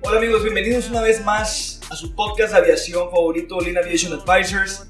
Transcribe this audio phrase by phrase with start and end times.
[0.00, 4.87] Hola amigos, bienvenidos una vez más a su podcast de aviación favorito, Lean Aviation Advisors.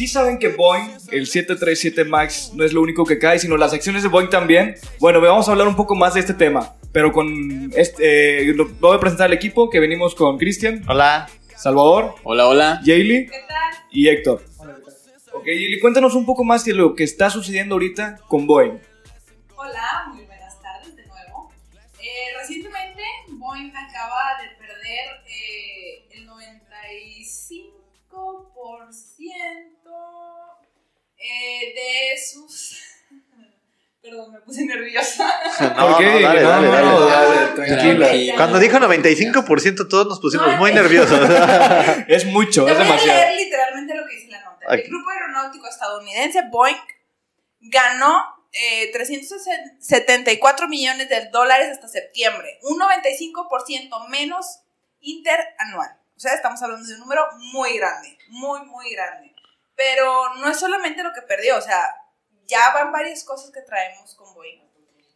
[0.00, 3.74] Si saben que Boeing, el 737 MAX, no es lo único que cae, sino las
[3.74, 4.76] acciones de Boeing también.
[4.98, 8.66] Bueno, vamos a hablar un poco más de este tema, pero con este, eh, lo-
[8.80, 11.28] voy a presentar al equipo que venimos con Cristian, Hola.
[11.54, 12.80] Salvador, Hola, hola.
[12.82, 13.28] Jaylee
[13.90, 14.42] y Héctor.
[15.34, 18.78] Ok, Jaylee, cuéntanos un poco más de lo que está sucediendo ahorita con Boeing.
[19.54, 21.52] Hola, muy buenas tardes de nuevo.
[22.00, 22.06] Eh,
[22.40, 25.19] recientemente Boeing acaba de perder
[31.18, 32.78] eh, de sus...
[34.02, 35.30] Perdón, me puse nerviosa.
[35.60, 37.36] No, no, dale, No, dale, dale, no, dale.
[37.36, 38.34] dale, tranquila.
[38.36, 41.20] Cuando dijo 95% todos nos pusimos No, muy es- nerviosos.
[42.08, 43.18] Es mucho, Te es voy a demasiado.
[43.20, 44.74] leer literalmente lo que dice la nota.
[44.74, 46.76] El grupo aeronáutico estadounidense Boeing
[47.60, 54.60] ganó eh, 374 millones de dólares hasta septiembre, un 95% menos
[55.00, 55.90] interanual.
[56.20, 59.34] O sea, estamos hablando de un número muy grande, muy, muy grande.
[59.74, 61.80] Pero no es solamente lo que perdió, o sea,
[62.44, 64.60] ya van varias cosas que traemos con Boeing.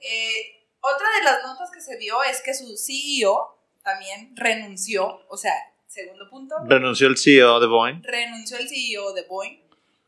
[0.01, 5.37] Eh, otra de las notas que se vio es que su CEO también renunció, o
[5.37, 5.53] sea,
[5.87, 8.03] segundo punto, Renunció el CEO de Boeing.
[8.03, 9.61] renunció el CEO de Boeing.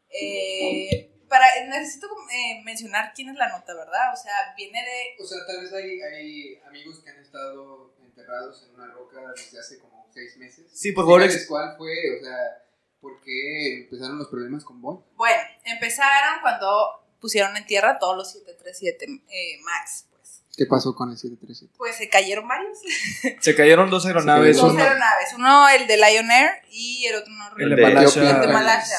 [0.08, 4.14] Eh, para, necesito eh, mencionar quién es la nota, ¿verdad?
[4.14, 5.22] O sea, viene de...
[5.22, 9.60] O sea, tal vez hay, hay amigos que han estado enterrados en una roca desde
[9.60, 10.64] hace como seis meses.
[10.72, 11.92] Sí, por favor, ¿Cuál fue?
[12.18, 12.36] O sea,
[13.00, 15.00] ¿por qué empezaron los problemas con Boeing?
[15.16, 20.42] Bueno, empezaron cuando pusieron en tierra todos los 737 eh, MAX, pues.
[20.56, 21.74] ¿Qué pasó con el 737?
[21.76, 22.78] Pues se cayeron varios.
[23.40, 24.56] Se cayeron dos aeronaves.
[24.56, 25.32] cayeron Dos uno- aeronaves.
[25.36, 28.30] Uno el de Lion Air y el otro no El de Malasia.
[28.30, 28.98] El de Malasia.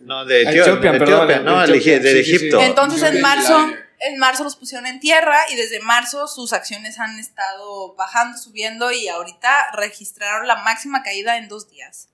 [0.00, 0.92] No, de Etiopía.
[0.98, 2.36] Perdón, no, de sí, sí, sí.
[2.36, 2.60] Egipto.
[2.60, 3.68] Entonces en marzo.
[4.06, 8.90] En marzo los pusieron en tierra y desde marzo sus acciones han estado bajando, subiendo
[8.92, 12.08] y ahorita registraron la máxima caída en dos días.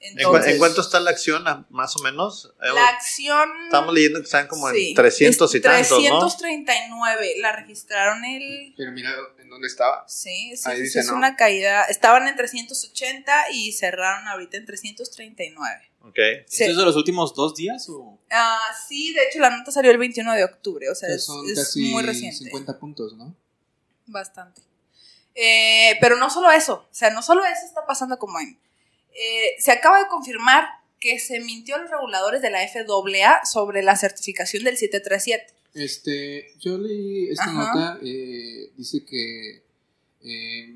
[0.00, 2.52] ¿En, cu- Entonces, en cuánto está la acción, más o menos?
[2.62, 3.50] Eh, La acción.
[3.64, 6.20] Estamos leyendo que están como sí, en 300 y tantos, ¿no?
[6.20, 7.34] 339.
[7.38, 8.74] La registraron el.
[8.76, 9.10] Pero mira
[9.40, 10.04] en dónde estaba.
[10.06, 11.14] Sí, sí, Ahí sí, dice, es ¿no?
[11.16, 11.82] una caída.
[11.86, 15.90] Estaban en 380 y cerraron ahorita en 339.
[16.08, 16.16] Ok.
[16.46, 16.64] Sí.
[16.64, 18.18] ¿Esto es de los últimos dos días o...?
[18.30, 21.16] Ah, sí, de hecho la nota salió el 21 de octubre, o sea, O sea,
[21.16, 22.36] es, son es casi muy reciente.
[22.44, 23.34] 50 puntos, ¿no?
[24.06, 24.62] Bastante.
[25.34, 28.58] Eh, pero no solo eso, o sea, no solo eso está pasando con Boeing.
[29.14, 30.66] Eh, se acaba de confirmar
[31.00, 35.54] que se mintió a los reguladores de la FAA sobre la certificación del 737.
[35.74, 37.52] Este, yo leí esta Ajá.
[37.52, 39.62] nota, eh, dice que,
[40.24, 40.74] eh,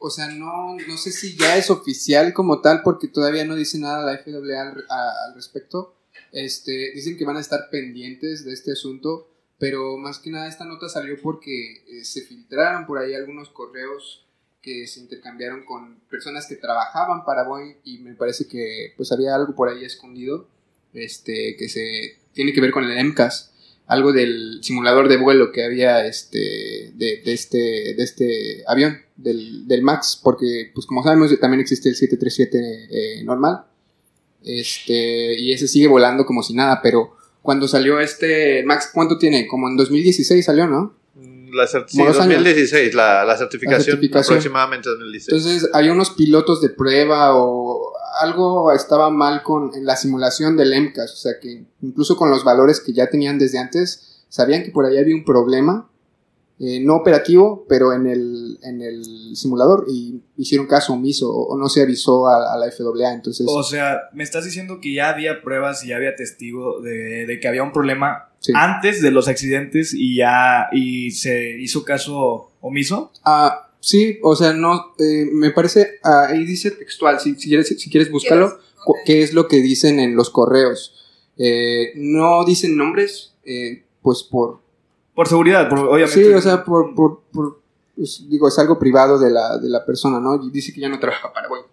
[0.00, 3.78] o sea, no, no sé si ya es oficial como tal, porque todavía no dice
[3.78, 5.94] nada la FAA al, a- al respecto.
[6.32, 9.28] Este, dicen que van a estar pendientes de este asunto,
[9.58, 14.24] pero más que nada esta nota salió porque eh, se filtraron por ahí algunos correos
[14.62, 19.34] que se intercambiaron con personas que trabajaban para Boeing y me parece que pues había
[19.34, 20.48] algo por ahí escondido
[20.92, 23.52] este que se tiene que ver con el MCAS
[23.86, 29.66] algo del simulador de vuelo que había este de, de este de este avión del,
[29.68, 32.88] del Max porque pues como sabemos también existe el 737
[33.20, 33.64] eh, normal
[34.42, 39.46] este y ese sigue volando como si nada pero cuando salió este Max cuánto tiene
[39.46, 40.94] como en 2016 salió no
[41.52, 42.36] La cer- sí, Como dos años.
[42.36, 44.34] 2016, la, la certificación, certificación.
[44.36, 45.32] aproximadamente 2016.
[45.46, 47.92] Entonces, hay unos pilotos de prueba o
[48.22, 51.12] algo estaba mal con en la simulación del MCAS.
[51.12, 54.86] O sea, que incluso con los valores que ya tenían desde antes, sabían que por
[54.86, 55.90] ahí había un problema,
[56.60, 61.56] eh, no operativo, pero en el, en el simulador y hicieron caso omiso o, o
[61.56, 63.14] no se avisó a, a la FAA.
[63.14, 67.24] Entonces, O sea, me estás diciendo que ya había pruebas y ya había testigo de,
[67.26, 68.52] de que había un problema Sí.
[68.56, 73.12] antes de los accidentes y ya y se hizo caso omiso.
[73.24, 77.68] ah, sí, o sea, no, eh, me parece, ah, ahí dice textual, si, si quieres,
[77.68, 78.08] si quieres
[79.04, 80.94] qué es lo que dicen en los correos.
[81.36, 84.60] Eh, no dicen nombres, eh, pues por...
[85.14, 86.24] Por seguridad, por- obviamente.
[86.24, 87.60] Sí, o sea, por, por, por
[87.96, 90.42] pues, digo, es algo privado de la, de la persona, ¿no?
[90.42, 91.64] Y dice que ya no trabaja para Boeing.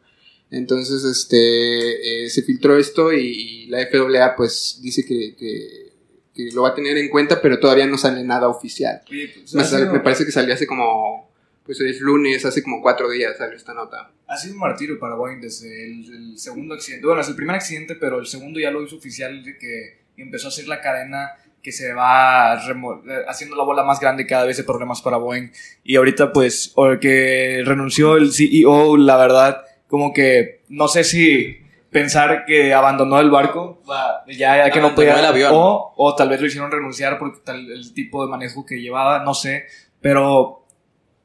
[0.49, 5.91] Entonces, este, eh, se filtró esto y, y la FAA, pues, dice que, que,
[6.33, 9.01] que lo va a tener en cuenta, pero todavía no sale nada oficial.
[9.09, 11.29] Oye, pues, Me, me parece que salió hace como,
[11.65, 14.11] pues hoy es lunes, hace como cuatro días salió esta nota.
[14.27, 17.05] Ha sido un martirio para Boeing desde el, el segundo accidente.
[17.05, 20.47] Bueno, es el primer accidente, pero el segundo ya lo hizo oficial de que empezó
[20.47, 21.29] a hacer la cadena
[21.67, 25.51] que se va haciendo la bola más grande cada vez de problemas para Boeing.
[25.83, 31.57] Y ahorita, pues, o que renunció el CEO, la verdad, como que no sé si
[31.91, 33.81] pensar que abandonó el barco,
[34.29, 35.51] ya, ya que no podía, el avión.
[35.53, 39.25] o, o tal vez lo hicieron renunciar por tal, el tipo de manejo que llevaba,
[39.25, 39.65] no sé,
[39.99, 40.65] pero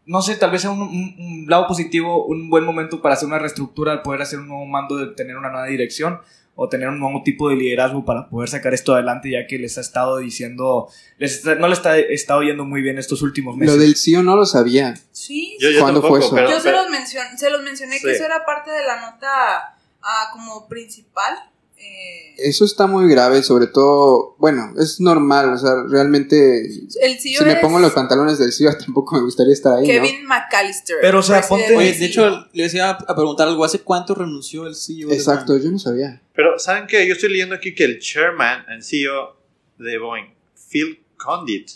[0.07, 3.29] no sé, tal vez sea un, un- un lado positivo, un buen momento para hacer
[3.29, 6.21] una reestructura, poder hacer un nuevo mando, de tener una nueva dirección
[6.55, 9.79] o tener un nuevo tipo de liderazgo para poder sacar esto adelante, ya que les
[9.79, 10.89] ha estado diciendo,
[11.19, 13.75] les está- no les está estado yendo muy bien estos últimos meses.
[13.75, 14.95] Lo del CEO no lo sabía.
[15.13, 16.35] Sí, Yo, yo ¿Cuándo tampoco, fue eso?
[16.35, 18.11] pero- Yo se los, mencion- se los mencioné que Sí.
[18.17, 21.35] eso era parte de la nota ah, como principal.
[21.83, 26.61] Eh, Eso está muy grave, sobre todo, bueno, es normal, o sea, realmente,
[27.01, 29.87] el CEO si me pongo los pantalones del CEO, tampoco me gustaría estar ahí, ¿no?
[29.89, 30.97] Kevin McAllister.
[31.01, 33.65] Pero, o sea, ponte- Oye, de hecho, le decía a preguntar algo.
[33.65, 35.11] ¿Hace cuánto renunció el CEO?
[35.13, 36.23] Exacto, yo no sabía.
[36.35, 37.07] Pero, ¿saben qué?
[37.07, 39.37] Yo estoy leyendo aquí que el chairman and CEO
[39.79, 40.35] de Boeing,
[40.71, 41.69] Phil Condit,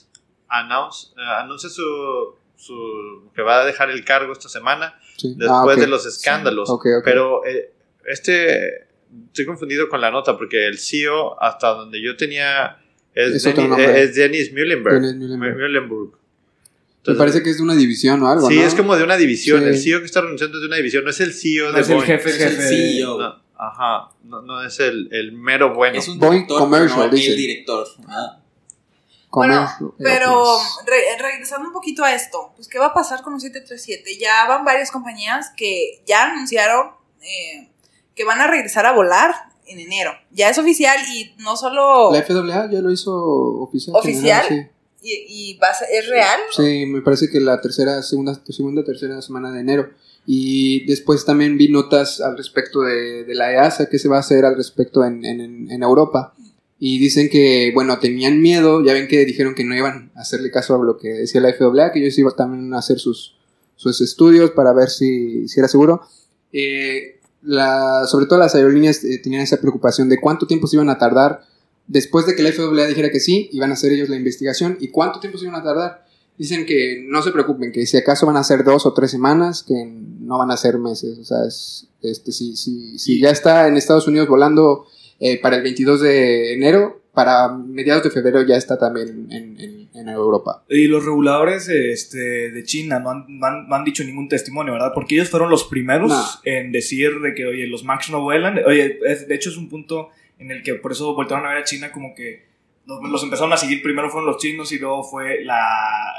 [0.49, 1.83] announce, eh, anuncia su,
[2.57, 5.35] su- que va a dejar el cargo esta semana Sí.
[5.37, 6.71] después Ah, de los escándalos.
[7.05, 7.73] Pero eh,
[8.07, 8.86] este,
[9.29, 12.79] estoy confundido con la nota porque el CEO, hasta donde yo tenía,
[13.15, 15.01] es, Dennis, es Dennis Muhlenberg.
[15.01, 15.57] Dennis Muhlenberg.
[15.57, 16.11] Muhlenberg.
[17.07, 18.63] Me parece que es de una división o algo, Sí, ¿no?
[18.63, 19.61] es como de una división.
[19.63, 19.67] Sí.
[19.69, 21.81] El CEO que está renunciando es de una división, no es el CEO No de
[21.83, 22.07] es el Boeing.
[22.09, 22.69] jefe, Es el jefe.
[22.69, 23.19] CEO.
[23.19, 25.99] No, ajá, no, no es el, el mero bueno.
[25.99, 27.31] Es un Boeing director, Commercial, dice.
[27.31, 27.87] el director.
[28.09, 28.41] Ah.
[29.31, 33.35] Bueno, Comercio, pero re- regresando un poquito a esto, pues ¿qué va a pasar con
[33.35, 34.19] los 737?
[34.19, 36.89] Ya van varias compañías que ya anunciaron
[37.23, 37.69] eh,
[38.17, 39.33] que van a regresar a volar
[39.67, 40.11] en enero.
[40.33, 42.11] Ya es oficial y no solo...
[42.13, 43.95] La FAA ya lo hizo oficial.
[43.97, 44.71] ¿Oficial?
[45.03, 45.13] Y,
[45.53, 46.41] y va a ser- es real.
[46.57, 46.87] sí.
[46.87, 49.91] Me parece que la tercera, segunda, segunda, tercera semana de enero.
[50.27, 54.21] Y después también vi notas al respecto de, de la EASA, que se va a
[54.21, 56.35] hacer al respecto en, en, en Europa.
[56.79, 60.51] Y dicen que, bueno, tenían miedo, ya ven que dijeron que no iban a hacerle
[60.51, 63.37] caso a lo que decía la FAA, que ellos iban también a hacer sus,
[63.77, 66.03] sus estudios para ver si, si era seguro.
[66.53, 67.16] Eh,
[67.47, 70.99] la, sobre todo las aerolíneas eh, tenían esa preocupación de cuánto tiempo se iban a
[70.99, 71.43] tardar
[71.87, 74.89] después de que la FAA dijera que sí, iban a hacer ellos la investigación y
[74.89, 76.05] cuánto tiempo se iban a tardar.
[76.37, 79.63] Dicen que no se preocupen, que si acaso van a ser dos o tres semanas,
[79.63, 79.75] que
[80.21, 81.17] no van a ser meses.
[81.19, 84.85] O sea, es, este, si, si, si ya está en Estados Unidos volando
[85.21, 89.86] eh, para el 22 de enero, para mediados de febrero ya está también en, en-
[89.97, 90.65] en Europa.
[90.69, 94.73] Y los reguladores este, de China no han, no han- no han dicho ningún testimonio,
[94.75, 94.93] ¿verdad?
[94.95, 96.25] Porque ellos fueron los primeros No.
[96.45, 98.61] en decir de que, oye, los Max no vuelan.
[98.67, 101.59] Oye, es- de hecho es un punto en el que por eso voltearon a ver
[101.59, 102.45] a China como que
[102.87, 103.83] los, los empezaron a seguir.
[103.83, 105.59] Primero fueron los chinos y luego fue la,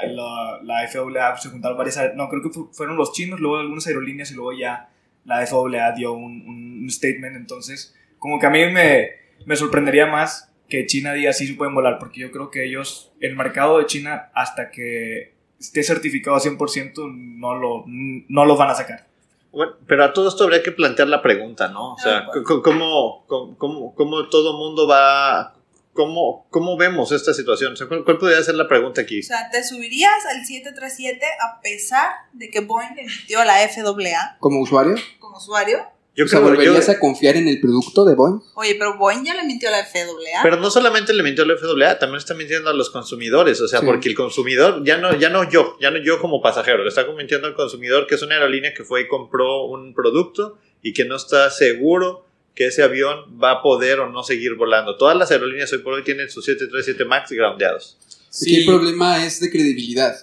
[0.06, 1.36] la, la FAA.
[1.38, 1.98] Se juntaron varias...
[2.14, 4.90] No, creo que fu- fueron los chinos, luego algunas aerolíneas y luego ya
[5.24, 6.42] la FAA dio un,
[6.82, 7.36] un statement.
[7.36, 9.10] Entonces, como que a mí me,
[9.46, 13.12] me sorprendería más que China diga sí se pueden volar, porque yo creo que ellos,
[13.20, 18.70] el mercado de China, hasta que esté certificado a 100%, no lo, no lo van
[18.70, 19.06] a sacar.
[19.50, 21.94] Bueno, pero a todo esto habría que plantear la pregunta, ¿no?
[21.94, 25.54] O sea, Ah, ¿cómo, cómo, cómo, cómo todo mundo va...
[25.94, 27.72] ¿Cómo, ¿Cómo vemos esta situación?
[27.72, 29.18] O sea, ¿cuál, cuál podría ser la pregunta aquí?
[29.18, 33.54] O sea, ¿te subirías al 737 a pesar de que Boeing le emitió a la
[33.68, 35.84] FAA Como usuario, como usuario?
[36.16, 38.40] Yo o sea, creo yo, ¿volverías a confiar en el producto de Boeing?
[38.54, 40.42] Oye, pero Boeing ya le mintió a la FAA.
[40.42, 43.68] Pero no solamente le mintió a la FAA, también está mintiendo a los consumidores, o
[43.68, 43.86] sea, Sí.
[43.86, 47.06] porque el consumidor, ya no, ya no yo, ya no yo como pasajero, le está
[47.16, 51.04] mintiendo al consumidor que es una aerolínea que fue y compró un producto y que
[51.04, 52.24] no está seguro
[52.56, 54.96] que ese avión va a poder o no seguir volando.
[54.96, 57.96] Todas las aerolíneas hoy por hoy tienen sus 737 MAX groundeados.
[58.42, 60.16] Aquí el problema es de credibilidad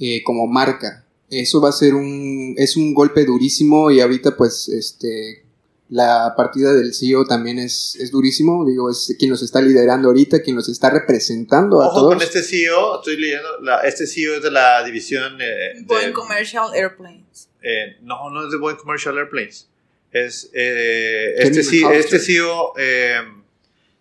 [0.00, 1.01] eh, como marca.
[1.40, 5.44] Eso va a ser un es un golpe durísimo y ahorita pues este
[5.88, 10.40] la partida del CEO también es, es durísimo, digo, es quien los está liderando ahorita,
[10.42, 12.14] quien los está representando a Ojo todos.
[12.14, 15.84] con este CEO, estoy leyendo, la- este CEO es de la división eh, de...
[15.86, 17.50] Boeing Commercial Airplanes.
[17.62, 19.68] eh, no, no es de Boeing Commercial Airplanes.
[20.12, 22.14] Es, eh, este, C- McAllister.
[22.16, 23.16] este CEO eh,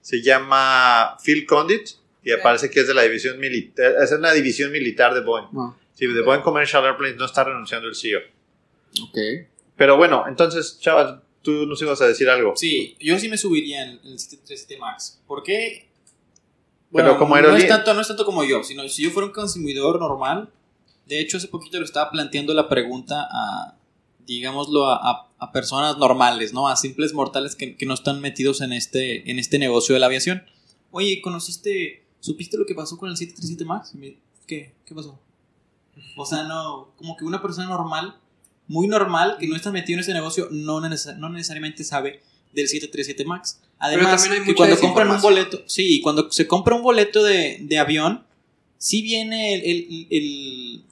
[0.02, 1.90] se llama Phil Condit
[2.24, 2.40] y Ok.
[2.42, 5.48] parece que es de la división militar, es una división militar de Boeing.
[5.52, 8.20] No, Sí, de Boeing Commercial Airplanes no está renunciando el CEO.
[9.04, 9.18] ok.
[9.76, 12.54] Pero bueno, entonces, chaval, tú nos ibas a decir algo.
[12.56, 15.22] Sí, yo sí me subiría en el 737 Max.
[15.28, 15.88] ¿Por qué?
[16.94, 19.34] Pero como no es, tanto, no es tanto como yo, sino si yo fuera un
[19.34, 20.50] consumidor normal,
[21.08, 23.76] De hecho, hace poquito le estaba planteando la pregunta a,
[24.26, 26.68] digámoslo, a, a- a personas normales, ¿no?
[26.70, 30.06] A simples mortales que, que no están metidos en este, en este negocio de la
[30.06, 30.44] aviación.
[30.92, 33.94] Oye, ¿conociste, supiste lo que pasó con el 737 MAX?
[33.96, 34.74] Y me- ¿Qué?
[34.86, 35.20] ¿Qué pasó?
[36.18, 38.16] O sea, no, como que una persona normal,
[38.68, 42.22] muy normal, que no está metido en ese negocio, no, neces- no necesariamente sabe
[42.54, 43.60] del 737 MAX.
[43.80, 44.06] Además,
[44.36, 48.24] hay que cuando compran un boleto, sí, cuando se compra un boleto de, de avión,
[48.78, 50.84] sí viene el, el- el-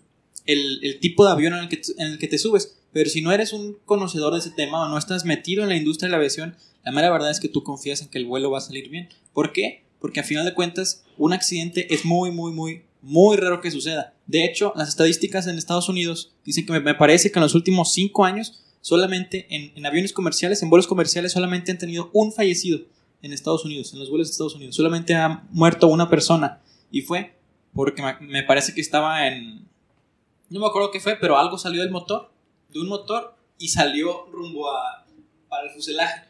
[0.45, 2.75] el- el tipo de avión en el, que, en el que te subes.
[2.91, 5.75] Pero si no eres un conocedor de ese tema o no estás metido en la
[5.75, 8.49] industria de la aviación, la mera verdad es que tú confías en que el vuelo
[8.49, 9.09] va a salir bien.
[9.33, 9.83] ¿Por qué?
[9.99, 14.13] Porque a final de cuentas, un accidente es muy, muy, muy, muy raro que suceda.
[14.29, 17.93] De hecho, las estadísticas en Estados Unidos dicen que me, parece que en los últimos
[17.93, 22.81] cinco años, solamente en, en aviones comerciales, en vuelos comerciales, solamente han tenido un fallecido
[23.23, 24.75] en Estados Unidos, en los vuelos de Estados Unidos.
[24.75, 26.61] Solamente ha muerto una persona.
[26.91, 27.33] Y fue
[27.73, 29.67] porque me, me parece que estaba en...
[30.51, 32.29] No me acuerdo qué fue, pero algo salió del motor,
[32.71, 35.07] de un motor, y salió rumbo a,
[35.47, 36.29] para el fuselaje.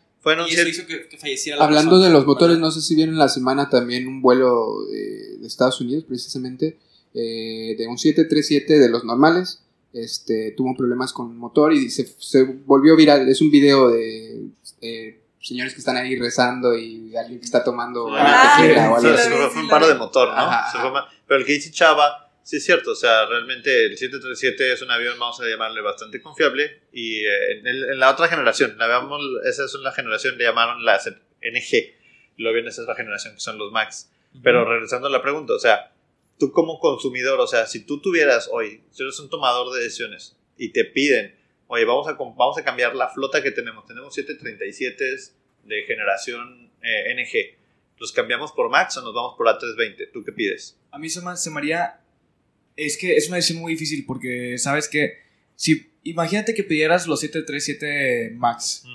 [0.49, 2.07] Y eso hizo que, que falleciera la Hablando persona.
[2.07, 6.05] de los motores, no sé si vieron la semana también un vuelo de Estados Unidos,
[6.05, 6.77] precisamente,
[7.13, 9.63] eh, de un 737 de los normales.
[9.93, 13.27] Este, tuvo problemas con el motor y se, se volvió viral.
[13.27, 14.45] Es un video de
[14.81, 19.07] eh, señores que están ahí rezando y alguien que está tomando Ah, tequila o sí
[19.07, 19.29] algo lo así.
[19.29, 20.33] se fue sí un lo paro de motor, ¿no?
[20.35, 23.85] Ajá, Se fue ma- Pero el que dice Chava, sí es cierto, o sea, realmente
[23.85, 27.99] el 737 es un avión, vamos a llamarle bastante confiable, y eh, en, el- en
[27.99, 31.95] la otra generación, la veamos, esa es una generación, le llamaron las NG,
[32.37, 34.09] luego viene esa otra generación que son los MAX.
[34.43, 35.91] Pero regresando a la pregunta, o sea,
[36.39, 40.37] tú como consumidor, o sea, si tú tuvieras hoy, si eres un tomador de decisiones
[40.57, 41.35] y te piden,
[41.67, 45.05] oye, vamos a, vamos a cambiar la flota que tenemos, tenemos 737
[45.65, 47.57] de generación eh, NG,
[47.99, 50.11] ¿los cambiamos por MAX o nos vamos por A320?
[50.13, 50.77] ¿Tú qué pides?
[50.91, 52.01] A mí se me, se me haría...
[52.75, 55.17] Es que es una decisión muy difícil porque, ¿sabes que
[55.57, 58.85] Si, imagínate que pidieras los 737 MAX.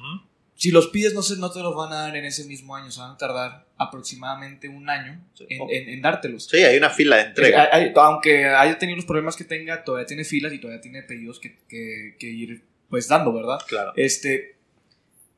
[0.54, 2.90] Si los pides, no, sé, no te los van a dar en ese mismo año.
[2.90, 5.46] Se van a tardar aproximadamente un año Sí.
[5.48, 6.46] en, en- en dártelos.
[6.48, 7.68] Sí, hay una fila de entrega.
[7.72, 11.02] Hay- hay- aunque haya tenido los problemas que tenga, todavía tiene filas y todavía tiene
[11.02, 13.58] pedidos que, que- que ir pues dando, ¿verdad?
[13.66, 13.92] Claro.
[13.96, 14.56] Este,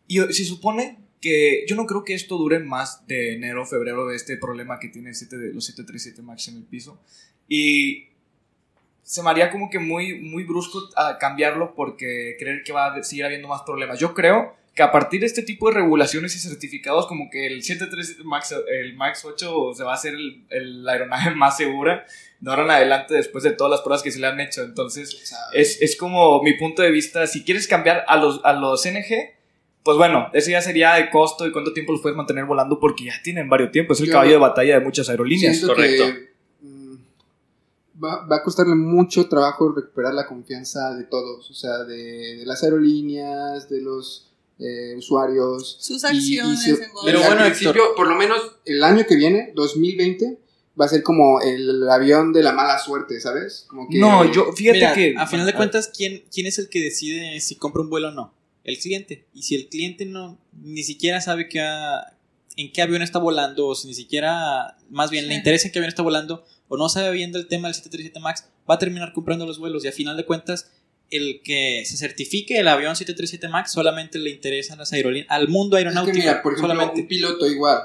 [0.07, 4.07] y se supone que yo no creo que esto dure más de enero o febrero
[4.07, 7.01] de este problema que tiene el 7 de, los 737 MAX en el piso.
[7.49, 8.09] Y
[9.03, 13.03] se me haría como que muy, muy brusco a cambiarlo porque creer que va a
[13.03, 13.99] seguir habiendo más problemas.
[13.99, 17.63] Yo creo que a partir de este tipo de regulaciones y certificados, como que el
[17.65, 22.05] 737 MAX, el MAX 8 se va a hacer el, el- la aeronave más segura
[22.41, 24.63] de ahora en adelante después de todas las pruebas que se le han hecho.
[24.63, 27.27] Entonces, es, es como mi punto de vista.
[27.27, 29.35] Si quieres cambiar a los, a los NG,
[29.83, 33.05] pues bueno, eso ya sería de costo y cuánto tiempo los puedes mantener volando porque
[33.07, 33.97] ya tienen varios tiempos.
[33.97, 35.59] Es el Yo- caballo de batalla de muchas aerolíneas.
[35.65, 36.05] Correcto.
[36.05, 36.97] que mm,
[38.05, 42.45] va, va a costarle mucho trabajo recuperar la confianza de todos, o sea, de, de
[42.45, 45.77] las aerolíneas, de los eh, usuarios.
[45.81, 49.17] Sus Y- y acciones Pero y al bueno, principio, por lo menos el año que
[49.17, 50.39] viene, 2020,
[50.81, 53.65] va a ser como el avión de la mala suerte, ¿sabes?
[53.69, 55.15] Como que, No, yo, fíjate Mira, que.
[55.17, 58.13] a final de cuentas, ¿quién, ¿quién es el que decide si compra un vuelo o
[58.13, 58.35] no?
[58.65, 59.27] El cliente.
[59.33, 62.13] Y si el cliente no ni siquiera sabe que ha-
[62.57, 65.79] en qué avión está volando, o si ni siquiera, más bien, le interesa en qué
[65.79, 69.13] avión está volando, o no sabe bien del tema del 737 MAX, va a terminar
[69.13, 69.85] comprando los vuelos.
[69.85, 70.71] Y a final de cuentas,
[71.11, 75.49] el que se certifique el avión 737 MAX solamente le interesa a las aerolíneas, al
[75.49, 76.19] mundo Es que aeronáutico.
[76.19, 77.01] mira, por ejemplo, solamente.
[77.03, 77.81] un piloto igual.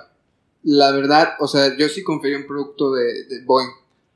[0.63, 3.69] La verdad, o sea, yo sí confío en un producto de, de Boeing,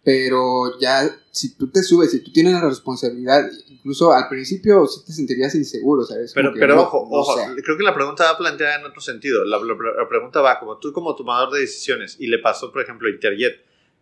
[0.04, 5.02] pero ya si tú te subes, si tú tienes la responsabilidad, incluso al principio sí
[5.06, 6.32] te sentirías inseguro, ¿sabes?
[6.34, 7.62] Pero, pero no- ojo, no ojo, sé.
[7.64, 9.44] creo que la pregunta va planteada en otro sentido.
[9.46, 9.66] La, la-
[9.98, 13.12] la pregunta va como tú como tomador de decisiones y le pasó, por ejemplo, a
[13.12, 13.56] Interjet.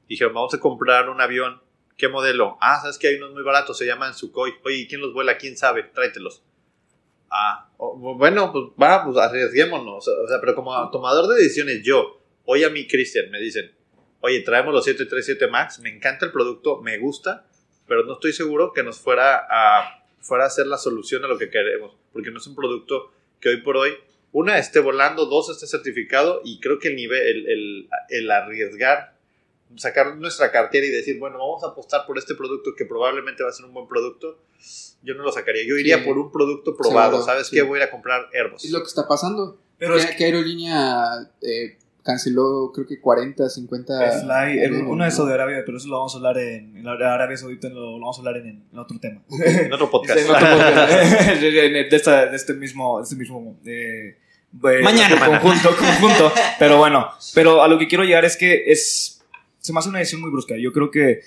[0.09, 1.61] Dijeron, vamos a comprar un avión.
[1.97, 2.57] ¿Qué modelo?
[2.61, 4.53] Ah, sabes que hay unos muy baratos, se llaman Sukhoi.
[4.65, 5.37] Oye, ¿y ¿quién los vuela?
[5.37, 5.83] ¿Quién sabe?
[5.83, 6.43] Tráetelos.
[7.29, 10.07] Ah, o- bueno, pues va, pues arriesguémonos.
[10.07, 13.71] O sea, pero como tomador de decisiones, yo, hoy a mí, Cristian, me dicen,
[14.21, 17.45] oye, traemos los 737 MAX, me encanta el producto, me gusta,
[17.87, 21.37] pero no estoy seguro que nos fuera a, fuera a ser la solución a lo
[21.37, 23.93] que queremos, porque no es un producto que hoy por hoy,
[24.31, 29.12] una, esté volando, dos, esté certificado, y creo que el nivel, el, el, el arriesgar,
[29.77, 33.49] sacar nuestra cartera y decir, bueno, vamos a apostar por este producto que probablemente va
[33.49, 34.39] a ser un buen producto,
[35.01, 35.63] yo no lo sacaría.
[35.67, 36.03] Yo iría Sí.
[36.05, 37.11] por un producto probado.
[37.17, 37.55] Seguro, ¿Sabes sí.
[37.55, 37.61] qué?
[37.61, 38.63] Voy a ir a comprar Airbus.
[38.63, 39.57] Es lo que está pasando.
[39.77, 41.05] Pero ¿Qué, es que- qué aerolínea
[41.41, 44.21] eh, canceló, creo que 40, 50?
[44.21, 47.69] Fly, el- uno de Arabia, pero eso lo vamos a hablar en, en Arabia Saudita,
[47.69, 49.21] lo, lo vamos a hablar en, en otro tema.
[49.45, 50.19] En otro podcast.
[50.19, 50.91] En otro podcast.
[51.41, 54.17] de, esta- de este mismo, de este mismo eh,
[54.63, 55.25] eh, Mañana.
[55.25, 56.31] conjunto, conjunto.
[56.59, 59.22] Pero bueno, pero a lo que quiero llegar es que es
[59.63, 60.55] se me hace una decisión muy brusca.
[60.57, 61.21] Yo creo que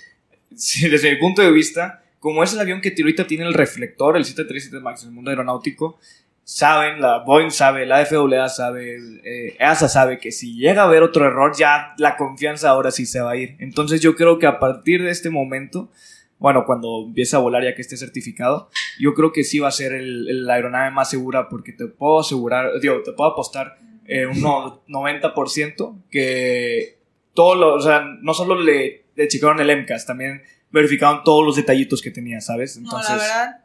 [0.50, 4.24] desde mi punto de vista como es el avión que ahorita tiene el reflector, el
[4.24, 5.98] 737 MAX en el mundo aeronáutico,
[6.42, 11.02] saben, la Boeing sabe, la FAA sabe, eh, EASA sabe que si llega a haber
[11.04, 13.54] otro error, ya la confianza ahora sí se va a ir.
[13.60, 15.90] Entonces yo creo que a partir de este momento,
[16.38, 19.72] bueno, cuando empiece a volar ya que esté certificado, yo creo que sí va a
[19.72, 24.26] ser el, la aeronave más segura porque te puedo asegurar, digo, te puedo apostar eh,
[24.26, 26.95] un no- 90% que
[27.36, 31.54] todo lo, o sea, no solo le, le checaron el MCAS, también verificaron todos los
[31.54, 32.78] detallitos que tenía, ¿sabes?
[32.78, 33.60] No, la verdad.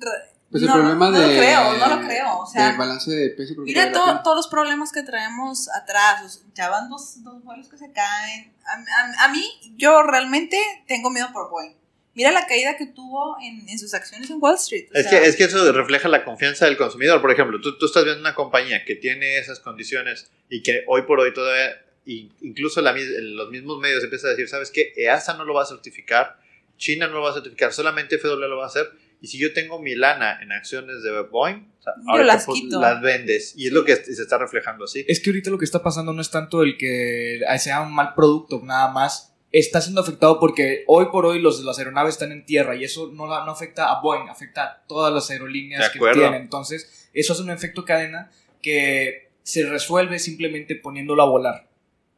[0.00, 0.10] re-
[0.50, 1.26] Pues el no, problema no de.
[1.26, 2.38] lo creo, no lo creo.
[2.38, 4.22] O sea, del balance de peso Mira vale la to- pena.
[4.22, 6.22] todos los problemas que traemos atrás.
[6.24, 8.52] o sea, ya van dos, dos vuelos que se caen.
[8.64, 9.44] A, a- a mí,
[9.76, 11.74] yo realmente tengo miedo por Boeing.
[12.14, 14.86] Mira la caída que tuvo en, en sus acciones en Wall Street.
[14.94, 17.20] o Es sea, que, es que eso refleja la confianza del consumidor.
[17.20, 21.02] Por ejemplo, tú, tú estás viendo una compañía que tiene esas condiciones y que hoy
[21.02, 21.72] por hoy todavía,
[22.06, 24.92] incluso la, mis- los mismos medios empiezan a decir, ¿sabes qué?
[24.96, 26.38] EASA no lo va a certificar,
[26.78, 28.90] China no lo va a certificar, solamente FW lo va a hacer.
[29.20, 32.44] Y si yo tengo mi lana en acciones de Boeing, o sea, Yo ahorita, las
[32.44, 32.80] pues, quito.
[32.80, 33.54] las vendes.
[33.56, 35.04] Y es lo que se está reflejando así.
[35.08, 38.12] Es que ahorita lo que está pasando no es tanto el que sea un mal
[38.14, 39.32] producto, nada más.
[39.52, 43.10] Está siendo afectado porque hoy por hoy los, las aeronaves están en tierra y eso
[43.14, 46.42] no, la- no afecta a Boeing, afecta a todas las aerolíneas que tienen.
[46.42, 51.68] Entonces, eso hace un efecto cadena que se resuelve simplemente poniéndolo a volar.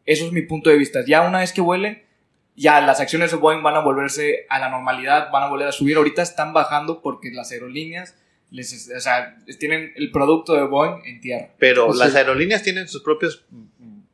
[0.09, 1.05] Eso es mi punto de vista.
[1.07, 2.07] Ya una vez que vuele,
[2.57, 5.73] ya las acciones de Boeing van a volverse a la normalidad, van a volver a
[5.73, 5.99] subir.
[5.99, 8.17] Ahorita están bajando porque las aerolíneas
[8.51, 11.51] les, o sea, tienen el producto de Boeing en tierra.
[11.59, 13.45] Pero O sea- las aerolíneas tienen sus propios,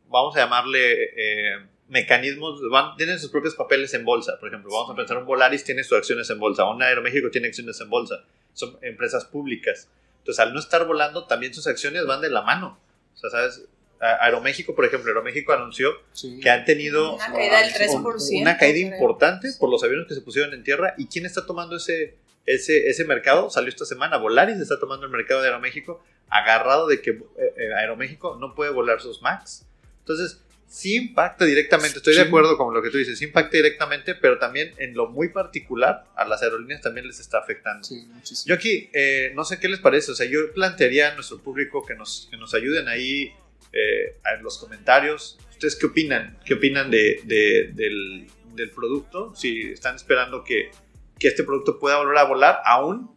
[0.08, 1.58] vamos a llamarle, eh,
[1.88, 4.32] mecanismos, van, tienen sus propios papeles en bolsa.
[4.40, 7.46] Por ejemplo, vamos a pensar, un Volaris tiene sus acciones en bolsa, un Aeroméxico tiene
[7.46, 8.16] acciones en bolsa.
[8.52, 9.88] Son empresas públicas.
[10.18, 12.80] Entonces, al no estar volando, también sus acciones van de la mano.
[13.14, 13.68] O sea, ¿sabes?
[14.00, 16.38] Aeroméxico, por ejemplo, Aeroméxico anunció Sí.
[16.42, 18.40] que han tenido Una caída del 3%.
[18.42, 18.92] una caída creo.
[18.98, 20.94] importante por los aviones que se pusieron en tierra.
[20.98, 22.14] ¿Y quién está tomando ese,
[22.46, 23.48] ese, ese mercado?
[23.50, 24.16] Salió esta semana.
[24.18, 27.22] Volaris está tomando el mercado de Aeroméxico, agarrado de que eh,
[27.56, 29.64] eh, Aeroméxico no puede volar sus MAX.
[30.00, 31.98] Entonces, sí impacta directamente.
[31.98, 33.16] Estoy de acuerdo con lo que tú dices.
[33.18, 37.38] Sí impacta directamente, pero también en lo muy particular a las aerolíneas también les está
[37.38, 37.84] afectando.
[37.84, 38.48] Sí, muchísimo.
[38.48, 41.86] Yo aquí, eh, no sé qué les parece, o sea, yo plantearía a nuestro público
[41.86, 43.32] que nos, que nos ayuden ahí
[43.74, 45.38] eh, en los comentarios.
[45.50, 46.38] ¿Ustedes qué opinan?
[46.44, 49.34] ¿Qué opinan de, de- del, del producto?
[49.34, 50.70] Si están esperando que,
[51.18, 53.10] que este producto pueda volver a volar aún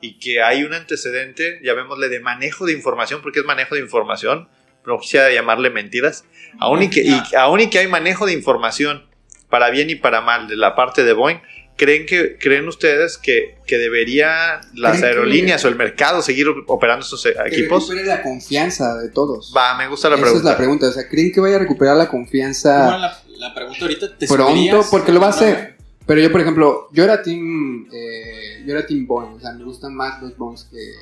[0.00, 4.48] y que hay un antecedente, llamémosle de manejo de información, porque es manejo de información,
[4.86, 6.24] no quisiera llamarle mentiras,
[6.60, 9.06] aún y, que, y aún y que hay manejo de información
[9.48, 11.38] para bien y para mal de la parte de Boeing,
[11.76, 16.46] ¿creen, que, creen ustedes que, que debería las ¿Creen que- aerolíneas o el mercado seguir
[16.66, 17.88] operando estos eh, Que equipos?
[17.88, 19.52] recupere la confianza de todos.
[19.56, 20.48] Va, me gusta la Esa pregunta.
[20.48, 20.88] es la pregunta.
[20.88, 24.26] O sea, ¿creen que vaya a recuperar la Bueno, confianza la, la pregunta ahorita te
[24.26, 24.86] pronto?
[24.90, 25.74] Porque lo va a hacer.
[26.06, 29.32] Pero yo, por ejemplo, yo era team, eh, yo era team Boeing.
[29.34, 30.92] O sea, me gustan más los Boeings que,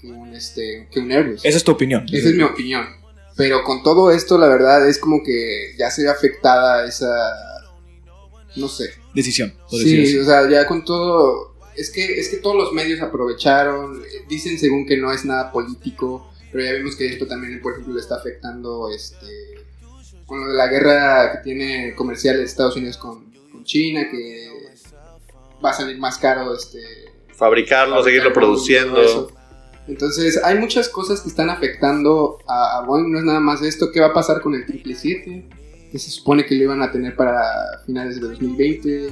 [0.00, 1.44] que un, este, que un Airbus.
[1.44, 2.04] Esa es tu opinión.
[2.12, 2.86] Esa es mi opinión.
[3.36, 7.08] Pero con todo esto, la verdad, es como que ya se ve afectada esa...
[8.54, 8.90] No sé.
[9.14, 9.54] Decisión.
[9.70, 10.18] por Sí, así.
[10.18, 11.52] o sea, ya con todo...
[11.76, 16.30] Es que, es que todos los medios aprovecharon, dicen según que no es nada político,
[16.50, 19.26] pero ya vemos que esto también, por ejemplo, le está afectando este,
[20.26, 24.50] con lo de la guerra que tiene comercial de Estados Unidos con, con China, que
[25.64, 26.78] va a salir más caro este,
[27.42, 29.32] Fabricarlo, seguirlo produciendo.
[29.88, 33.10] Entonces, hay muchas cosas que están afectando a, a Boeing.
[33.10, 33.90] No es nada más esto.
[33.90, 35.61] ¿Qué va a pasar con el 777?
[35.92, 37.42] Que se supone que lo iban a tener para
[37.86, 39.10] finales de 2020.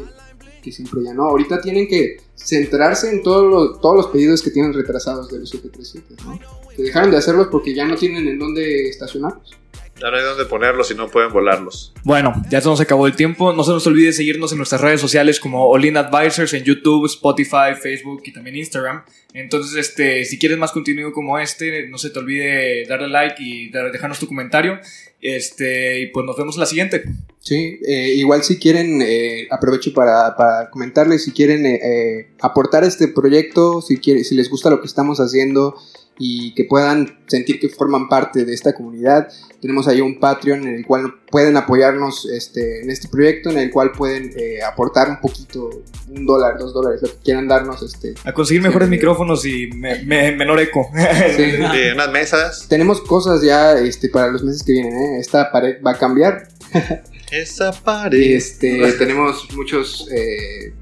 [0.62, 1.25] Que siempre ya no.
[1.25, 5.51] Ahorita tienen que centrarse en todos los, todos los pedidos que tienen retrasados de los
[5.51, 6.25] 737.
[6.25, 6.40] ¿no?
[6.75, 9.57] Que dejaron de hacerlos porque ya no tienen en dónde estacionarlos.
[10.00, 11.92] Ya no hay dónde ponerlos si no pueden volarlos.
[12.04, 13.52] Bueno, ya se nos acabó el tiempo.
[13.52, 17.74] No se nos olvide seguirnos en nuestras redes sociales como Olin Advisors en YouTube, Spotify,
[17.80, 19.02] Facebook y también Instagram.
[19.34, 23.68] Entonces, este, si quieres más contenido como este, no se te olvide darle like y
[23.70, 24.78] dejarnos tu comentario.
[25.20, 27.04] Este, y pues nos vemos en la siguiente.
[27.40, 32.84] Sí, eh, igual si quieren, eh, aprovecho para, para comentarles, si quieren eh, eh, aportar
[32.84, 35.74] a este proyecto, si, quiere, si les gusta lo que estamos haciendo
[36.22, 39.26] y que puedan sentir que forman parte de esta comunidad,
[39.62, 43.70] tenemos ahí un Patreon en el cual pueden apoyarnos este, en este proyecto, en el
[43.70, 45.70] cual pueden eh, aportar un poquito,
[46.09, 47.83] un dólar, dos dólares, lo que quieran darnos.
[47.83, 48.12] Este.
[48.24, 50.90] A conseguir mejores micrófonos y me- me- menor eco.
[51.37, 51.42] Sí.
[51.42, 52.66] Eh, unas mesas.
[52.68, 55.18] Tenemos cosas ya este, para los meses que vienen, ¿eh?
[55.20, 56.48] esta pared va a cambiar,
[57.33, 58.20] Esa pared.
[58.37, 60.74] Este, tenemos muchos eh,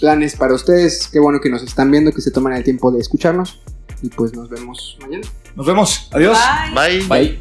[0.00, 1.06] planes para ustedes.
[1.06, 3.62] Qué bueno que nos están viendo, que se toman el tiempo de escucharnos
[4.02, 5.26] y pues nos vemos mañana.
[5.54, 6.08] Nos vemos.
[6.12, 6.38] Adiós.
[6.74, 7.06] Bye.
[7.08, 7.40] Bye.